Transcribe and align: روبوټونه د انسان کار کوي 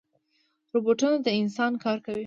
روبوټونه 0.73 1.17
د 1.25 1.27
انسان 1.41 1.71
کار 1.83 1.97
کوي 2.05 2.19